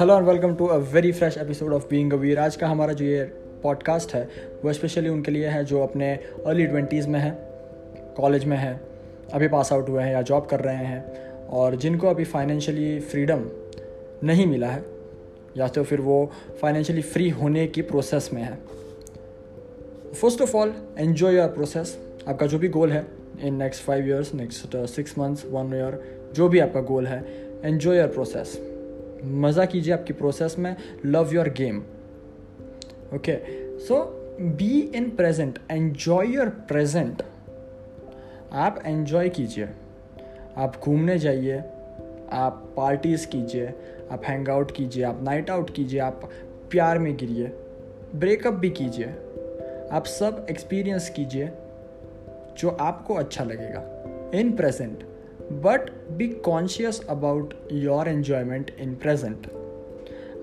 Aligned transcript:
Hello 0.00 0.16
and 0.16 0.26
welcome 0.26 0.54
to 0.54 0.66
a 0.66 0.76
very 0.92 1.10
fresh 1.12 1.36
episode 1.38 1.72
of 1.72 1.88
being 1.88 2.12
a 2.12 2.16
Veer 2.16 2.38
आज 2.38 2.54
का 2.56 2.68
हमारा 2.68 2.92
जो 2.92 3.04
ये 3.04 3.24
पॉडकास्ट 3.62 4.14
है, 4.14 4.22
वो 4.64 4.72
स्पेशली 4.72 5.08
उनके 5.08 5.30
लिए 5.30 5.46
है 5.46 5.64
जो 5.64 5.82
अपने 5.82 6.12
अर्ली 6.46 6.66
ट्वेंटीज़ 6.66 7.08
में 7.08 7.18
है 7.20 7.30
कॉलेज 8.16 8.44
में 8.44 8.56
है, 8.56 8.80
अभी 9.32 9.48
पास 9.48 9.72
आउट 9.72 9.88
हुए 9.88 10.02
हैं 10.02 10.12
या 10.12 10.22
जॉब 10.22 10.46
कर 10.46 10.60
रहे 10.60 10.86
हैं 10.86 11.46
और 11.48 11.76
जिनको 11.76 12.06
अभी 12.06 12.24
फाइनेंशियली 12.24 13.00
फ्रीडम 13.00 13.44
नहीं 14.24 14.46
मिला 14.46 14.68
है, 14.68 14.84
या 15.56 15.68
तो 15.68 15.84
फिर 15.84 16.00
वो 16.00 16.30
फाइनेंशियली 16.60 17.02
फ्री 17.02 17.28
होने 17.30 17.66
की 17.66 17.82
प्रोसेस 17.82 18.30
में 18.32 18.42
है। 18.42 18.58
First 20.14 20.42
of 20.42 20.56
all 20.56 20.74
enjoy 20.98 21.36
your 21.36 21.48
process 21.48 21.96
आपका 22.28 22.46
जो 22.46 22.58
भी 22.58 22.68
गोल 22.68 22.92
है 22.92 23.06
in 23.42 23.54
next 23.54 23.84
five 23.84 24.08
years 24.08 24.34
next 24.34 24.76
six 24.86 25.18
months 25.18 25.46
one 25.46 25.74
year 25.74 26.02
जो 26.34 26.48
भी 26.48 26.58
आपका 26.58 26.80
गोल 26.80 27.06
है 27.06 27.24
एन्जॉय 27.64 27.98
योर 27.98 28.08
प्रोसेस 28.08 28.69
मज़ा 29.24 29.64
कीजिए 29.64 29.94
आपकी 29.94 30.12
प्रोसेस 30.12 30.56
में 30.58 30.76
love 31.06 31.34
your 31.34 31.48
game 31.48 31.78
okay 33.14 33.36
so 33.78 34.04
be 34.40 34.80
in 34.94 35.10
present 35.10 35.58
enjoy 35.70 36.26
your 36.26 36.48
present 36.48 37.22
आप 38.52 38.82
एन्जॉय 38.86 39.28
कीजिए, 39.28 39.68
आप 40.56 40.80
घूमने 40.82 41.18
जाइए, 41.18 41.58
आप 42.32 42.74
पार्टीज़ 42.76 43.26
कीजिए, 43.26 43.74
आप 44.10 44.24
हैंग 44.24 44.48
आउट 44.48 44.70
कीजिए, 44.70 45.04
आप 45.04 45.22
नाइट 45.22 45.50
आउट 45.50 45.70
कीजिए, 45.70 46.00
आप 46.00 46.30
प्यार 46.70 46.98
में 46.98 47.16
गिरिए 47.16 47.52
ब्रेकअप 48.14 48.54
भी 48.54 48.70
कीजिए, 48.70 49.06
आप 49.92 50.04
सब 50.06 50.46
एक्सपीरियंस 50.50 51.08
कीजिए, 51.08 51.50
जो 52.58 52.68
आपको 52.68 53.14
अच्छा 53.14 53.44
लगेगा. 53.44 53.84
In 54.34 54.52
present 54.52 55.04
but 55.52 55.90
be 56.10 56.28
conscious 56.28 57.00
about 57.08 57.54
your 57.72 58.08
enjoyment 58.08 58.70
in 58.80 58.94
present 58.94 59.46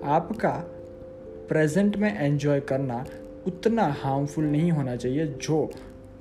आपका 0.04 0.50
प्रेजेंट 1.48 1.96
में 1.96 2.20
एन्जॉय 2.20 2.60
करना 2.60 3.04
उतना 3.46 3.82
हार्मफुल 3.82 4.44
नहीं 4.44 4.72
होना 4.72 4.96
चाहिए 4.96 5.26
जो 5.26 5.70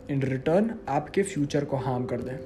इन 0.09 0.21
रिटर्न 0.21 0.69
आपके 0.89 1.23
फ्यूचर 1.23 1.65
को 1.65 1.77
हार्म 1.77 2.05
कर 2.05 2.21
दें। 2.21 2.37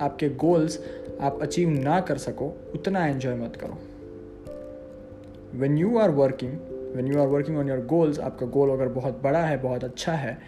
आपके 0.00 0.28
गोल्स 0.28 0.78
आप 1.20 1.38
अचीव 1.42 1.68
ना 1.68 2.00
कर 2.00 2.18
सको, 2.18 2.46
उतना 2.74 3.06
एन्जॉय 3.06 3.34
मत 3.34 3.56
करो। 3.56 3.78
When 5.58 5.78
you 5.78 5.98
are 5.98 6.10
working 6.10 6.52
when 6.96 7.06
you 7.06 7.20
are 7.20 7.26
working 7.26 7.58
on 7.58 7.68
your 7.68 7.84
goals 7.86 8.20
आपका 8.20 8.46
गोल 8.46 8.70
अगर 8.70 8.88
बहुत 8.88 9.20
बड़ा 9.22 9.42
है, 9.42 9.56
बहुत 9.62 9.84
अच्छा 9.84 10.12
है 10.12 10.38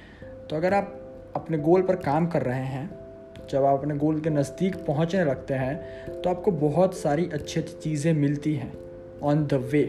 तो 0.50 0.56
अगर 0.56 0.74
आप 0.74 0.94
अपने 1.36 1.58
गोल 1.58 1.82
पर 1.82 1.96
काम 1.96 2.26
कर 2.26 2.42
रहे 2.42 2.64
हैं 2.64 3.05
जब 3.50 3.64
आप 3.64 3.78
अपने 3.78 3.96
गोल 3.96 4.20
के 4.20 4.30
नज़दीक 4.30 4.76
पहुँचने 4.76 5.24
लगते 5.24 5.54
हैं 5.54 6.20
तो 6.22 6.30
आपको 6.30 6.50
बहुत 6.50 6.96
सारी 6.96 7.28
अच्छी 7.32 7.60
अच्छी 7.60 7.74
चीज़ें 7.82 8.12
मिलती 8.12 8.54
हैं। 8.54 8.72
On 9.22 9.46
the 9.46 9.54
way 9.72 9.82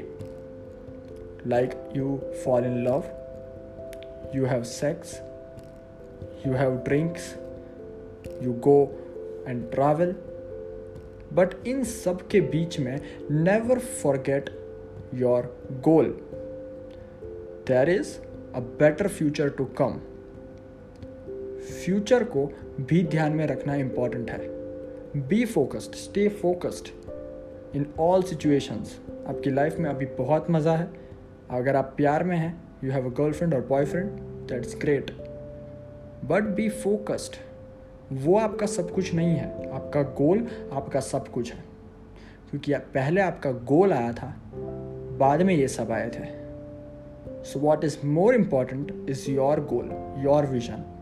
like 1.47 1.71
you 1.95 2.19
fall 2.45 2.65
in 2.65 2.83
love 2.83 3.03
you 4.35 4.45
have 4.45 4.63
sex 4.63 5.21
you 6.47 6.53
have 6.53 6.75
drinks 6.75 7.35
you 8.43 8.53
go 8.53 8.79
and 9.47 9.69
travel 9.71 10.15
but 11.33 11.67
in 11.67 11.83
सब 11.83 12.27
के 12.27 12.41
बीच 12.41 12.79
में 12.79 12.99
never 13.31 13.79
forget 13.79 14.49
your 15.13 15.55
goal 15.83 16.05
there 17.67 17.89
is 17.89 18.17
a 18.55 18.59
better 18.79 19.07
future 19.07 19.49
to 19.49 19.65
come 19.65 19.99
future 21.67 22.23
को 22.23 22.45
भी 22.81 23.03
ध्यान 23.03 23.31
में 23.31 23.47
रखना 23.47 23.75
important 23.75 24.31
है। 24.31 24.39
Be 25.27 25.45
focused 25.45 25.95
stay 25.95 26.27
focused 26.29 26.87
in 27.75 27.85
all 27.99 28.23
situations 28.23 28.99
आपकी 29.27 29.51
लाइफ 29.51 29.77
में 29.79 29.89
अभी 29.89 30.05
बहुत 30.05 30.51
मज़ा 30.51 30.75
है। 30.75 30.87
अगर 31.49 31.75
आप 31.75 31.93
प्यार 31.97 32.23
में 32.23 32.37
हैं 32.37 32.63
यू 32.83 32.91
हैव 32.91 33.05
अ 33.05 33.13
गर्लफ्रेंड 33.13 33.53
और 33.53 33.61
boyfriend 33.61 34.09
that's 34.49 34.75
great 34.81 35.11
but 36.25 36.43
be 36.43 36.69
focused 36.69 37.35
वो 38.13 38.37
आपका 38.37 38.65
सब 38.65 38.91
कुछ 38.91 39.13
नहीं 39.13 39.35
है। 39.35 39.71
आपका 39.71 40.01
गोल 40.01 40.47
आपका 40.73 40.99
सब 40.99 41.27
कुछ 41.27 41.53
है। 41.53 41.63
क्योंकि 42.49 42.73
पहले 42.73 43.21
आपका 43.21 43.51
गोल 43.51 43.93
आया 43.93 44.13
था, 44.13 44.33
बाद 45.19 45.41
में 45.41 45.53
ये 45.55 45.67
सब 45.67 45.91
आए 45.91 46.09
थे। 46.09 46.25
So 47.43 47.59
what 47.59 47.83
is 47.83 47.97
more 48.05 48.35
important 48.35 49.09
is 49.09 49.31
your 49.31 49.59
goal 49.59 49.89
your 50.25 50.45
vision 50.45 50.96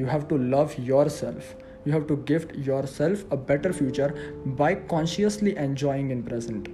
you 0.00 0.08
have 0.08 0.28
to 0.28 0.38
love 0.54 0.78
yourself. 0.90 1.54
You 1.86 1.92
have 1.92 2.06
to 2.08 2.16
gift 2.30 2.50
yourself 2.68 3.24
a 3.30 3.38
better 3.50 3.72
future 3.72 4.10
by 4.58 4.74
consciously 4.94 5.54
enjoying 5.56 6.10
in 6.16 6.28
present. 6.28 6.68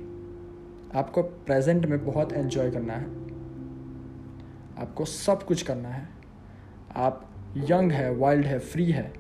आपको 0.95 1.23
प्रेजेंट 1.23 1.87
में 1.87 2.05
बहुत 2.07 2.33
एंजॉय 2.33 2.71
करना 2.71 2.93
है। 2.93 3.05
आपको 4.79 5.05
सब 5.05 5.43
कुछ 5.43 5.63
करना 5.63 5.89
है। 5.89 6.09
आप 6.97 7.31
यंग 7.57 7.93
है 7.93 8.15
वाइल्ड 8.15 8.47
है 8.47 8.59
फ्री 8.59 8.91
है। 8.91 9.13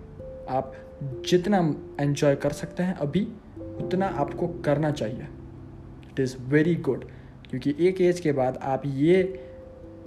आप 0.48 0.74
जितना 1.02 1.74
एंजॉय 2.00 2.36
कर 2.36 2.50
सकते 2.50 2.82
हैं 2.82 2.94
अभी, 2.94 3.28
उतना 3.58 4.06
आपको 4.06 4.48
करना 4.48 4.90
चाहिए। 4.90 5.26
इट 6.10 6.20
इज़ 6.20 6.36
वेरी 6.38 6.74
गुड 6.74 7.04
क्योंकि 7.50 7.76
एक 7.80 8.00
एज 8.00 8.20
के 8.20 8.32
बाद 8.32 8.56
आप 8.56 8.82
ये 8.86 9.46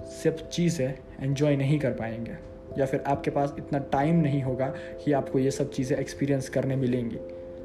सब 0.00 0.48
चीज़ें 0.48 0.98
एंजॉय 1.20 1.56
नहीं 1.56 1.78
कर 1.78 1.90
पाएँगे। 1.90 2.49
या 2.78 2.86
फिर 2.86 3.02
आपके 3.06 3.30
पास 3.30 3.54
इतना 3.58 3.78
टाइम 3.92 4.16
नहीं 4.16 4.42
होगा 4.42 4.66
कि 5.04 5.12
आपको 5.12 5.38
ये 5.38 5.50
सब 5.50 5.70
चीज़ें 5.70 5.96
एक्सपीरियंस 5.98 6.48
करने 6.48 6.76
मिलेंगी। 6.76 7.18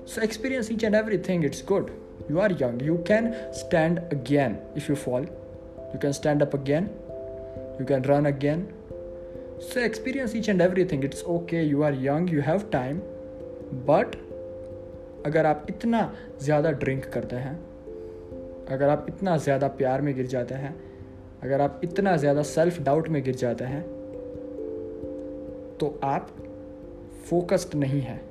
So 0.07 0.21
experience 0.21 0.71
each 0.71 0.83
and 0.83 0.95
everything 1.17 1.45
it's 1.45 1.63
good 1.67 1.91
you 2.31 2.39
are 2.39 2.51
young 2.61 2.83
you 2.83 2.97
can 3.07 3.31
stand 3.53 3.99
again 3.99 4.57
if 4.77 4.89
you 4.89 4.95
fall 4.95 5.23
you 5.23 5.99
can 5.99 6.11
stand 6.11 6.41
up 6.41 6.55
again 6.55 6.89
you 7.79 7.85
can 7.85 8.03
run 8.03 8.25
again 8.25 8.67
so 9.61 9.79
experience 9.79 10.35
each 10.35 10.49
and 10.49 10.61
everything 10.85 11.05
it's 11.05 11.23
okay 11.23 11.63
you 11.63 11.81
are 11.81 11.95
young 12.01 12.33
you 12.33 12.41
have 12.41 12.69
time 12.71 12.99
but 13.89 14.15
अगर 15.25 15.45
आप 15.45 15.65
इतना 15.69 16.13
ज़्यादा 16.41 16.71
drink 16.71 17.05
करते 17.05 17.35
हैं, 17.35 17.53
अगर 18.69 18.89
आप 18.89 19.05
इतना 19.09 19.37
ज़्यादा 19.37 19.67
प्यार 19.67 20.01
में 20.01 20.13
गिर 20.15 20.27
जाते 20.27 20.55
हैं, 20.55 20.75
अगर 21.43 21.61
आप 21.61 21.81
इतना 21.83 22.15
ज़्यादा 22.17 22.41
सेल्फ 22.41 22.81
डाउट 22.81 23.09
में 23.09 23.21
गिर 23.23 23.35
जाते 23.35 23.63
हैं 23.63 23.83
तो 25.79 25.99
आप 26.03 26.29
फोकस्ड 27.29 27.75
नहीं 27.75 28.01
हैं। 28.01 28.21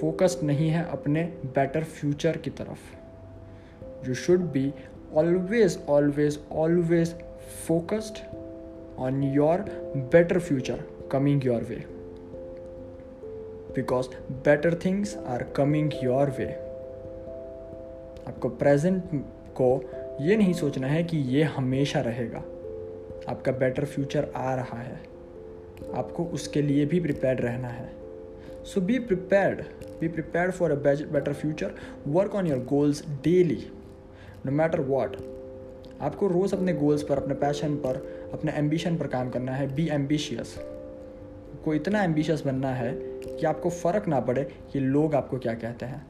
फोकस्ड 0.00 0.42
नहीं 0.42 0.68
है 0.70 0.90
अपने 0.90 1.22
बेटर 1.46 1.84
फ्यूचर 1.84 2.36
की 2.36 2.50
तरफ़। 2.50 4.08
You 4.08 4.14
should 4.14 4.40
be 4.40 4.72
always 5.14 5.78
always 5.88 6.40
always 6.52 7.14
focused 7.68 8.18
on 8.98 9.22
your 9.22 9.60
better 9.96 10.38
future 10.38 10.84
coming 11.12 11.46
your 11.46 11.62
way 11.62 11.84
because 13.74 14.08
better 14.32 14.74
things 14.74 15.16
are 15.16 15.42
coming 15.42 15.92
your 16.04 16.30
way 16.30 16.46
आपको 18.28 18.48
प्रेजेंट 18.48 19.02
को 19.60 19.90
ये 20.20 20.36
नहीं 20.36 20.52
सोचना 20.52 20.86
है 20.86 21.04
कि 21.04 21.16
ये 21.16 21.42
हमेशा 21.42 22.00
रहेगा। 22.00 22.38
आपका 23.28 23.52
बेटर 23.52 23.84
फ्यूचर 23.84 24.32
आ 24.36 24.54
रहा 24.54 24.78
है। 24.78 25.09
आपको 25.94 26.24
उसके 26.24 26.62
लिए 26.62 26.84
भी 26.86 27.00
प्रिपेयर्ड 27.00 27.40
रहना 27.40 27.68
है। 27.68 27.88
So 28.64 28.80
be 28.80 28.98
prepared 28.98 29.62
be 30.00 30.08
prepared 30.08 30.52
for 30.52 30.70
a 30.70 30.74
better 30.74 31.32
future 31.32 31.74
work 32.08 32.34
on 32.34 32.46
your 32.46 32.58
goals 32.64 33.04
daily 33.24 33.62
no 34.46 34.52
matter 34.52 34.80
what 34.80 35.16
आपको 36.00 36.26
रोज़ 36.28 36.54
अपने 36.54 36.72
गोल्स 36.72 37.02
पर, 37.02 37.16
अपने 37.16 37.34
पैशन 37.34 37.74
पर, 37.76 37.96
अपने 38.32 38.52
एम्बिशन 38.52 38.96
पर 38.96 39.06
काम 39.06 39.30
करना 39.30 39.52
है। 39.52 39.66
बी 39.74 39.88
एम्बिशियस 39.88 40.54
को 41.64 41.74
इतना 41.74 42.02
एम्बिशियस 42.02 42.42
बनना 42.46 42.72
है 42.74 42.92
कि 42.94 43.46
आपको 43.46 43.70
फ़र्क 43.70 44.06
ना 44.08 44.20
पड़े 44.20 44.44
कि 44.72 44.80
लोग 44.80 45.14
आपको 45.14 45.38
क्या 45.38 45.54
कहते 45.54 45.86
हैं। 45.86 46.06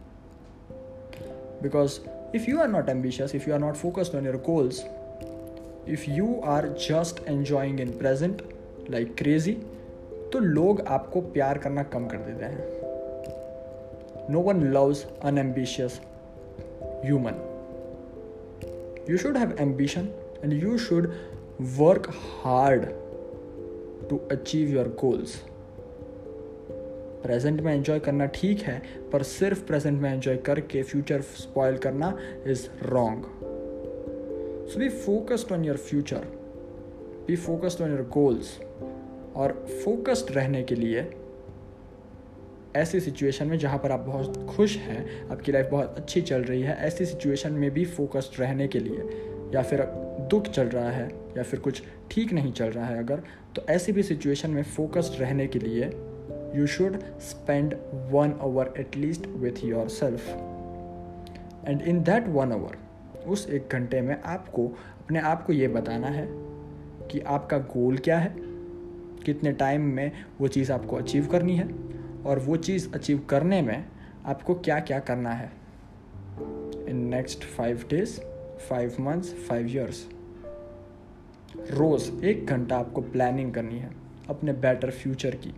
Because 1.63 1.99
if 2.37 2.51
you 2.51 2.59
are 2.59 2.69
not 2.69 2.89
ambitious 2.89 3.35
if 3.35 3.49
you 3.49 3.55
are 3.55 3.61
not 3.61 3.75
focused 3.75 4.15
on 4.15 4.27
your 4.27 4.37
goals 4.47 4.85
if 5.89 6.11
you 6.11 6.41
are 6.45 6.69
just 6.81 7.27
enjoying 7.29 7.81
in 7.81 7.91
present 7.99 8.43
like 8.91 9.15
crazy 9.19 9.53
तो 10.33 10.39
लोग 10.39 10.81
आपको 10.81 11.21
प्यार 11.21 11.59
करना 11.59 11.83
कम 11.83 12.07
कर 12.07 12.19
देते 12.19 12.45
हैं। 12.45 12.69
No 14.31 14.41
one 14.41 14.63
loves 14.73 15.05
unambitious 15.25 16.01
human 17.05 17.47
you 19.11 19.17
should 19.19 19.37
have 19.37 19.57
ambition 19.61 20.09
and 20.45 20.53
you 20.53 20.79
should 20.79 21.13
work 21.79 22.09
hard 22.45 22.85
to 24.11 24.17
achieve 24.31 24.69
your 24.69 24.89
goals 25.01 25.37
present 27.23 27.61
में 27.61 27.73
एंजॉय 27.75 27.99
करना 27.99 28.27
ठीक 28.27 28.61
है, 28.61 28.83
पर 29.13 29.23
सिर्फ़ 29.23 29.67
प्रेजेंट 29.67 30.01
में 30.03 30.13
एंजॉय 30.13 30.37
करके 30.37 30.83
फ्यूचर 30.83 31.21
स्पॉयल 31.21 31.77
करना 31.79 32.17
is 32.47 32.67
wrong 32.83 33.25
so 34.71 34.79
be 34.79 34.89
focused 34.89 35.53
on 35.53 35.65
your 35.65 35.77
future 35.77 36.25
be 37.27 37.37
focused 37.37 37.83
on 37.83 37.91
your 37.91 38.03
goals 38.13 38.59
और 39.35 39.67
फोकस्ड 39.85 40.35
रहने 40.37 40.63
के 40.63 40.75
लिए 40.75 41.11
ऐसी 42.77 43.01
सिचुएशन 43.01 43.47
में 43.47 43.59
जहाँ 43.59 43.79
पर 43.79 43.93
आप 43.93 44.01
बहुत 44.01 44.47
खुश 44.57 44.77
हैं, 44.77 45.29
आपकी 45.29 45.53
लाइफ 45.53 45.69
बहुत 45.71 45.97
अच्छी 45.97 46.23
चल 46.23 46.43
रही 46.43 46.63
है, 46.63 46.77
ऐसी 46.77 47.07
सिचुएशन 47.07 47.53
में 47.53 47.71
भी 47.71 47.85
फोकस्ड 47.85 48.41
रहने 48.41 48.69
के 48.69 48.79
लिए 48.79 48.99
या 49.55 49.63
फिर 49.63 49.83
दुख 50.31 50.43
चल 50.43 50.67
रहा 50.67 50.91
है 50.91 51.09
या 51.37 51.43
फिर 51.43 51.61
कुछ 51.61 51.83
ठीक 52.11 52.33
नहीं 52.33 52.53
चल 52.53 52.67
रहा 52.67 52.87
है 52.87 52.99
अगर 52.99 53.23
तो 53.57 53.63
ऐसी 53.69 53.93
भी 53.93 54.03
सिचुएशन 54.03 54.51
में 54.51 54.63
फोकस्ड 54.63 55.21
रहने 55.21 55.47
के 55.47 55.59
लिए 55.59 55.91
you 56.61 56.67
should 56.67 57.01
spend 57.19 57.75
one 57.95 58.39
hour 58.43 58.75
at least 58.79 59.27
with 59.27 59.65
yourself 59.89 60.29
and 61.69 61.83
in 61.83 62.03
that 62.03 62.29
one 62.29 62.53
hour 62.53 62.79
उस 63.27 63.51
एक 63.51 63.69
घंटे 63.73 64.01
में 64.01 64.23
आपको, 64.23 64.67
अपने 65.01 65.21
आप 65.21 65.47
को 65.47 65.53
ये 65.53 65.69
बताना 65.69 66.07
है 66.07 66.29
कि 67.09 67.21
आपका 67.21 67.59
गोल 67.59 67.99
क्या 67.99 68.19
है? 68.19 68.50
कितने 69.23 69.53
टाइम 69.53 69.81
में 69.81 70.13
वो 70.41 70.49
चीज़ 70.49 70.73
आपको 70.73 70.97
अचीव 70.97 71.27
करनी 71.27 71.57
है 71.57 71.69
और 72.27 72.39
वो 72.39 72.57
चीज़ 72.57 72.89
अचीव 72.95 73.19
करने 73.31 73.63
में 73.63 73.85
आपको 74.27 74.55
क्या 74.55 74.79
क्या 74.81 74.99
करना 74.99 75.31
है। 75.31 75.51
In 76.89 76.97
next 77.11 77.45
five 77.45 77.85
days 77.91 78.21
five 78.69 78.97
months 79.01 79.35
five 79.49 79.67
years 79.67 80.07
रोज़ 81.71 82.25
एक 82.25 82.47
घंटा 82.47 82.77
आपको 82.77 83.01
प्लानिंग 83.01 83.53
करनी 83.55 83.79
है 83.79 83.91
अपने 84.29 84.53
बेटर 84.53 84.91
फ्यूचर 84.91 85.35
की। 85.35 85.55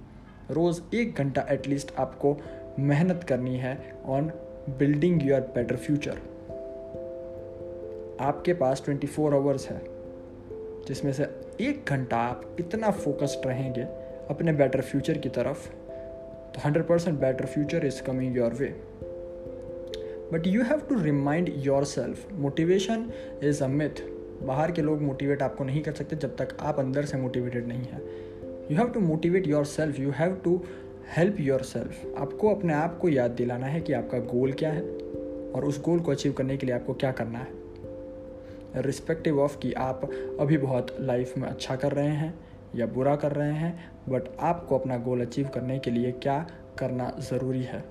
रोज़ 0.50 0.80
एक 0.94 1.14
घंटा 1.14 1.42
एटलीस्ट 1.50 1.94
आपको 1.98 2.36
मेहनत 2.78 3.24
करनी 3.28 3.56
है 3.56 3.96
on 4.06 4.30
building 4.78 5.22
your 5.22 5.40
better 5.40 5.76
future 5.76 6.18
आपके 8.20 8.54
पास 8.54 8.82
ट्वेंटी 8.84 9.06
फोर 9.06 9.34
आवर्स 9.34 9.68
है। 9.68 10.01
जिसमें 10.88 11.12
से 11.12 11.26
एक 11.60 11.84
घंटा 11.88 12.16
आप 12.16 12.56
इतना 12.60 12.90
फोकस्ड 12.90 13.46
रहेंगे 13.46 13.82
अपने 14.30 14.52
बेटर 14.52 14.80
फ्यूचर 14.80 15.18
की 15.18 15.28
तरफ़ 15.28 15.68
तो 16.52 16.60
hundred 16.64 16.86
percent 16.86 17.20
better 17.20 17.46
future 17.46 17.86
is 17.86 18.02
coming 18.02 18.36
your 18.36 18.54
way 18.54 18.66
but 20.32 20.46
you 20.46 20.62
have 20.62 20.80
to 20.80 21.02
remind 21.02 21.50
yourself 21.84 22.32
motivation 22.32 23.10
is 23.42 23.64
a 23.64 23.68
myth 23.68 24.02
बाहर 24.42 24.72
के 24.72 24.82
लोग 24.82 25.02
मोटिवेट 25.02 25.42
आपको 25.42 25.64
नहीं 25.64 25.82
कर 25.82 25.92
सकते 25.92 26.16
जब 26.16 26.36
तक 26.36 26.56
आप 26.60 26.78
अंदर 26.78 27.04
से 27.04 27.18
मोटिवेटेड 27.18 27.68
नहीं 27.68 27.82
हैं. 27.82 28.02
You 28.70 28.76
have 28.76 28.88
to 28.88 29.00
motivate 29.00 29.46
yourself 29.64 30.00
you 30.00 30.10
have 30.10 30.34
to 30.44 30.60
help 31.16 31.36
yourself 31.62 32.14
आपको 32.18 32.54
अपने 32.54 32.72
आप 32.72 32.98
को 32.98 33.08
याद 33.08 33.30
दिलाना 33.30 33.66
है 33.66 33.80
कि 33.80 33.92
आपका 33.92 34.18
गोल 34.18 34.52
क्या 34.52 34.70
है 34.70 34.82
और 35.52 35.64
उस 35.64 35.82
गोल 35.82 36.00
को 36.00 36.10
अचीव 36.10 36.32
करने 36.32 36.56
के 36.56 36.66
लिए 36.66 36.74
आपको 36.74 36.94
क्या 36.94 37.12
करना 37.12 37.38
है. 37.38 37.61
रिस्पेक्टिव 38.76 39.40
ऑफ़ 39.40 39.58
कि 39.58 39.72
आप 39.72 40.10
अभी 40.40 40.58
बहुत 40.58 40.96
लाइफ 41.00 41.38
में 41.38 41.48
अच्छा 41.48 41.76
कर 41.76 41.92
रहे 41.92 42.08
हैं 42.08 42.34
या 42.74 42.86
बुरा 42.86 43.16
कर 43.16 43.32
रहे 43.32 43.52
हैं 43.52 43.92
बट 44.08 44.22
आपको 44.40 44.78
अपना 44.78 44.96
गोल 44.96 45.20
अचीव 45.20 45.48
करने 45.48 45.78
के 45.78 45.90
लिए 45.90 46.12
क्या 46.12 46.46
करना 46.78 47.16
ज़रूरी 47.18 47.62
है? 47.62 47.84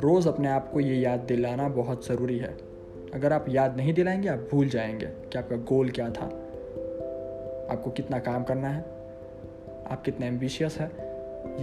रोज़ 0.00 0.28
अपने 0.28 0.48
आप 0.48 0.72
को 0.72 0.80
ये 0.80 0.96
याद 0.96 1.20
दिलाना 1.20 1.68
बहुत 1.68 2.06
ज़रूरी 2.06 2.38
है। 2.38 2.58
अगर 3.14 3.32
आप 3.32 3.46
याद 3.48 3.76
नहीं 3.76 3.94
दिलाएँगे, 3.94 4.28
आप 4.28 4.38
भूल 4.38 4.68
जाएँगे 4.68 5.06
कि 5.06 5.38
आपका 5.38 5.56
गोल 5.56 5.90
क्या 5.90 6.10
था। 6.10 6.24
आपको 7.70 7.90
कितना 7.90 8.18
काम 8.18 8.44
करना 8.44 8.68
है। 8.68 8.82
आप 9.90 10.02
कितने 10.04 10.26
एम्बिशियस 10.26 10.78
है। 10.78 10.90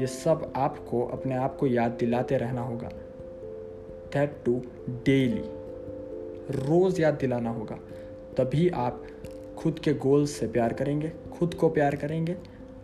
ये 0.01 0.07
सब 0.07 0.53
आपको 0.55 1.05
अपने 1.05 1.35
आप 1.35 1.57
को 1.57 1.67
याद 1.67 1.91
दिलाते 1.91 2.37
रहना 2.37 2.61
होगा। 2.61 2.89
दैट 4.13 4.37
टू 4.45 4.61
डेली 4.89 5.58
रोज़ 6.51 7.01
याद 7.01 7.13
दिलाना 7.13 7.49
होगा। 7.49 7.75
तभी 8.37 8.69
आप 8.69 9.03
खुद 9.57 9.79
के 9.79 9.93
गोल 9.93 10.25
से 10.25 10.47
प्यार 10.47 10.73
करेंगे, 10.73 11.11
खुद 11.33 11.53
को 11.53 11.69
प्यार 11.69 11.95
करेंगे 11.95 12.35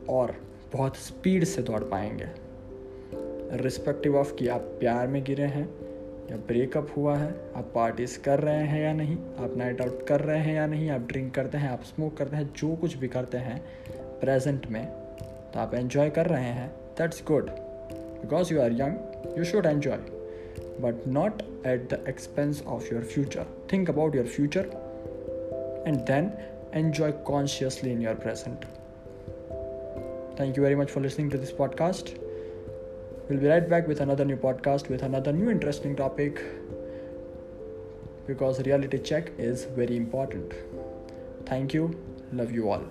और 0.09 0.35
बहुत 0.73 0.95
स्पीड 0.95 1.43
से 1.43 1.61
दौड़ 1.61 1.83
पाएँगे। 1.83 2.27
रिस्पेक्टिव 3.57 4.17
ऑफ़ 4.17 4.33
कि 4.35 4.47
आप 4.47 4.61
प्यार 4.79 5.07
में 5.07 5.23
गिरे 5.23 5.43
हैं 5.43 5.67
या 6.31 6.37
ब्रेकअप 6.37 6.93
हुआ 6.97 7.15
है, 7.17 7.29
आप 7.55 7.71
पार्टीज़ 7.75 8.19
कर 8.19 8.39
रहे 8.39 8.63
हैं 8.63 8.81
या 8.83 8.93
नहीं, 8.93 9.15
आप 9.39 9.53
नाइट 9.57 9.81
आउट 9.81 10.05
कर 10.07 10.21
रहे 10.21 10.39
हैं 10.39 10.55
या 10.55 10.65
नहीं, 10.67 10.89
आप 10.89 11.01
ड्रिंक 11.01 11.33
करते 11.33 11.57
हैं, 11.57 11.69
आप 11.69 11.83
स्मोक 11.83 12.17
करते 12.17 12.35
हैं, 12.35 12.49
जो 12.57 12.75
कुछ 12.75 12.95
भी 12.95 13.07
करते 13.07 13.37
हैं 13.37 13.61
प्रेजेंट 14.19 14.67
में 14.67 14.85
तो 15.53 15.59
आप 15.59 15.73
एंजॉय 15.73 16.09
कर 16.09 16.25
रहे 16.25 16.43
हैं। 16.43 16.69
That's 16.97 17.23
good 17.27 17.49
because 17.49 18.53
you 18.53 18.61
are 18.61 18.71
young 18.71 19.37
you 19.37 19.43
should 19.43 19.65
enjoy 19.65 19.97
but 20.79 21.07
not 21.07 21.43
at 21.63 21.89
the 21.89 22.03
expense 22.05 22.61
of 22.65 22.89
your 22.89 23.01
future. 23.01 23.45
Think 23.67 23.89
about 23.89 24.13
your 24.13 24.25
future 24.25 24.69
and 25.85 26.05
then 26.05 26.33
enjoy 26.73 27.11
consciously 27.11 27.91
in 27.91 28.01
your 28.01 28.15
present. 28.15 28.65
Thank 30.35 30.57
you 30.57 30.61
very 30.61 30.75
much 30.75 30.91
for 30.91 30.99
listening 30.99 31.29
to 31.29 31.37
this 31.37 31.51
podcast. 31.51 32.17
We'll 33.29 33.39
be 33.39 33.47
right 33.47 33.67
back 33.67 33.87
with 33.87 34.01
another 34.01 34.25
new 34.25 34.35
podcast 34.35 34.89
with 34.89 35.01
another 35.03 35.31
new 35.31 35.49
interesting 35.49 35.95
topic 35.95 36.43
because 38.27 38.59
reality 38.65 38.99
check 38.99 39.31
is 39.37 39.65
very 39.65 39.95
important. 39.95 40.53
Thank 41.45 41.73
you. 41.73 41.97
Love 42.33 42.51
you 42.51 42.69
all. 42.69 42.83